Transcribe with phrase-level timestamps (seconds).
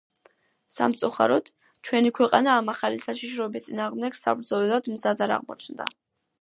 [0.75, 1.51] სამწუხაროდ,
[1.89, 5.93] ჩვენი ქვეყანა ამ ახალი საშიშროების წინააღმდეგ საბრძოლველად მზად არ აღმოჩნდა.